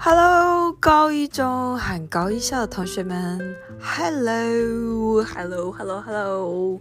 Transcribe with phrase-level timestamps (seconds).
[0.00, 6.80] Hello，高一中和高一校的同学们，Hello，Hello，Hello，Hello，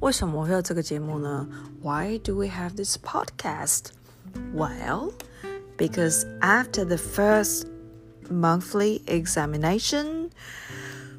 [0.00, 1.46] 为什么会有这个节目呢？
[1.82, 3.92] Why do we have this podcast?
[4.54, 5.12] Well,
[5.76, 7.66] because after the first
[8.28, 10.30] monthly examination,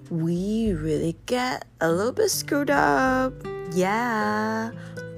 [0.10, 3.34] we really get a little bit screwed up.
[3.74, 4.72] Yeah,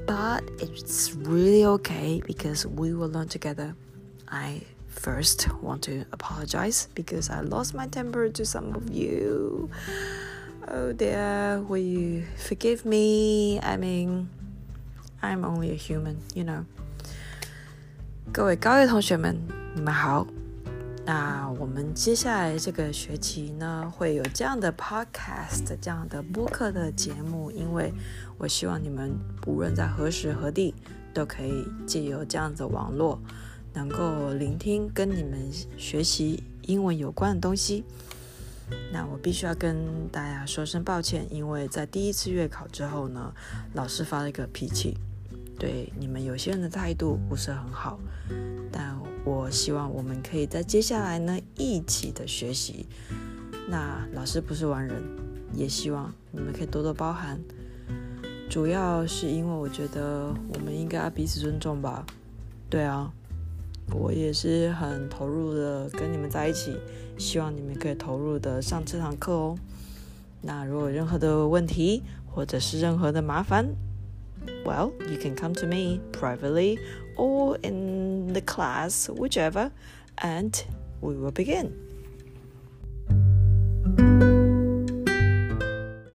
[0.06, 3.76] but it's really okay because we will learn together.
[4.28, 4.62] I
[4.98, 9.70] first want to apologize because I lost my temper to some of you.
[10.68, 13.60] Oh dear, will you forgive me?
[13.60, 14.30] I mean,
[15.22, 16.64] I'm only a human, you know.
[18.32, 19.38] 各位高一同学们，
[19.76, 20.26] 你们好。
[21.06, 27.94] 那我们接下来这个学期呢，会有这样的 podcast 这样的播客的节目，因为
[28.38, 29.14] 我希望你们
[29.46, 30.74] 无论在何时何地，
[31.14, 33.20] 都可以借由这样子网络。
[33.79, 35.39] 能够聆听跟你们
[35.77, 37.85] 学习英文有关的东西，
[38.93, 43.33] 那我必须要跟大家说声抱歉，因为在第一次月考之后呢，
[43.75, 44.97] 老师发了一个脾气，
[45.61, 48.01] 对你们有些人的态度不是很好，
[48.73, 52.85] 但我希望我们可以在接下来呢一起的学习。
[53.69, 55.01] 那老师不是完人，
[55.55, 57.39] 也希望你们可以多多包涵。
[58.51, 62.05] 主要是因为我觉得我们应该彼此尊重吧，
[62.69, 63.13] 对啊。
[63.93, 66.77] 我也是很投入的跟你们在一起，
[67.19, 69.57] 希望你们可以投入的上这堂课哦。
[70.43, 73.67] 那如果有任何的问题或者是任何的麻烦
[74.65, 76.79] ，Well, you can come to me privately
[77.17, 79.71] or in the class, whichever,
[80.17, 80.53] and
[81.01, 81.71] we will begin.